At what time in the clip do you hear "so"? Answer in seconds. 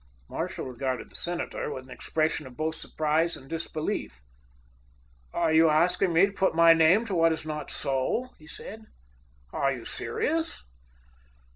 7.69-8.29